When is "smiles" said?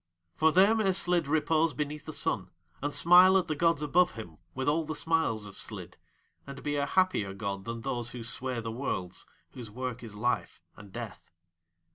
4.95-5.45